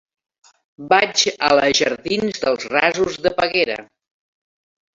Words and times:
Vaig 0.93 1.25
a 1.49 1.49
la 1.59 1.67
jardins 1.81 2.41
dels 2.47 2.67
Rasos 2.73 3.21
de 3.27 3.35
Peguera. 3.43 3.77